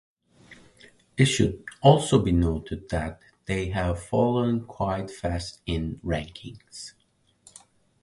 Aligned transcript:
It 1.15 1.25
should 1.25 1.63
also 1.83 2.17
be 2.23 2.31
noted 2.31 2.89
that 2.89 3.21
they 3.45 3.67
have 3.69 4.01
fallen 4.03 4.65
quite 4.65 5.11
fast 5.11 5.61
in 5.67 5.99
the 6.01 6.07
rankings. 6.09 6.93